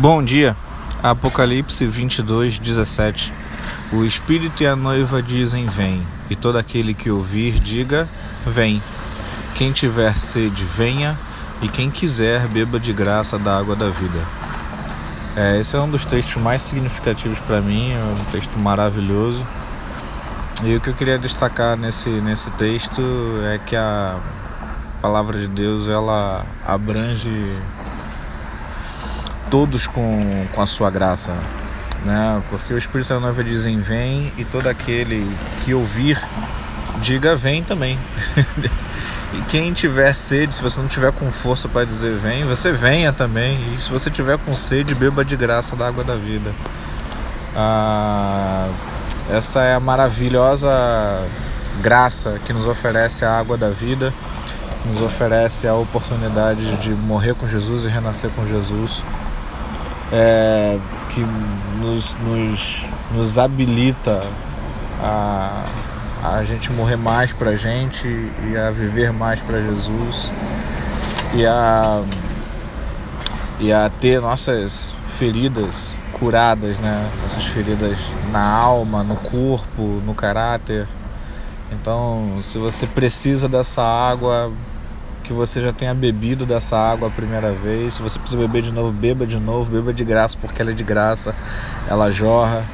[0.00, 0.56] Bom dia.
[1.02, 3.34] Apocalipse 22, 17.
[3.92, 8.08] O Espírito e a noiva dizem: Vem, e todo aquele que ouvir, diga:
[8.46, 8.80] Vem.
[9.56, 11.18] Quem tiver sede, venha,
[11.60, 14.24] e quem quiser, beba de graça da água da vida.
[15.34, 19.44] É, esse é um dos textos mais significativos para mim, é um texto maravilhoso.
[20.62, 23.02] E o que eu queria destacar nesse, nesse texto
[23.52, 24.16] é que a
[25.02, 27.58] palavra de Deus ela abrange
[29.50, 31.34] todos com, com a sua graça,
[32.04, 32.42] né?
[32.50, 36.22] Porque o Espírito da Noiva dizem vem e todo aquele que ouvir
[37.00, 37.98] diga vem também.
[39.34, 43.12] e quem tiver sede, se você não tiver com força para dizer vem, você venha
[43.12, 43.58] também.
[43.74, 46.52] E se você tiver com sede, beba de graça da água da vida.
[47.56, 48.68] Ah,
[49.30, 50.68] essa é a maravilhosa
[51.80, 54.12] graça que nos oferece a água da vida,
[54.82, 59.02] que nos oferece a oportunidade de morrer com Jesus e renascer com Jesus
[60.12, 60.78] é,
[61.10, 61.20] que
[61.80, 64.26] nos, nos, nos habilita
[65.00, 65.64] a,
[66.22, 70.30] a gente morrer mais para a gente e a viver mais para Jesus
[71.34, 72.02] e a,
[73.60, 77.10] e a ter nossas feridas curadas, né?
[77.22, 77.98] Nossas feridas
[78.32, 80.88] na alma, no corpo, no caráter.
[81.70, 84.50] Então, se você precisa dessa água,
[85.28, 87.94] que você já tenha bebido dessa água a primeira vez.
[87.94, 90.74] Se você precisa beber de novo, beba de novo, beba de graça, porque ela é
[90.74, 91.34] de graça,
[91.86, 92.64] ela jorra.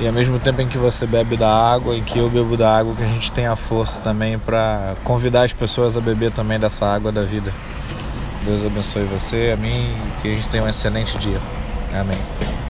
[0.00, 2.78] E ao mesmo tempo em que você bebe da água, em que eu bebo da
[2.78, 6.86] água, que a gente tenha força também para convidar as pessoas a beber também dessa
[6.86, 7.52] água da vida.
[8.44, 11.38] Deus abençoe você, a mim, que a gente tenha um excelente dia.
[11.92, 12.51] Amém.